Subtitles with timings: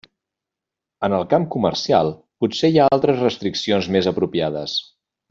[1.07, 2.09] En el camp comercial,
[2.45, 4.75] potser hi ha altres restriccions més apropiades.